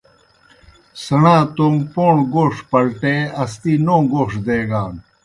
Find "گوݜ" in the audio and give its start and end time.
2.33-2.55, 4.11-4.31